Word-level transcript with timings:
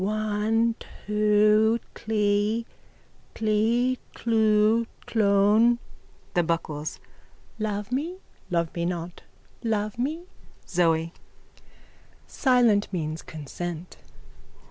_One 0.03 0.73
two 1.05 1.79
tlee: 1.93 2.65
tlee 3.35 3.99
tlwo 4.15 4.87
tlone. 5.05 5.77
THE 6.33 6.41
BUCKLES: 6.41 6.99
Love 7.59 7.91
me. 7.91 8.17
Love 8.49 8.73
me 8.73 8.83
not. 8.85 9.21
Love 9.63 9.99
me. 9.99 10.23
ZOE: 10.67 11.11
Silent 12.25 12.91
means 12.91 13.21
consent. 13.21 13.97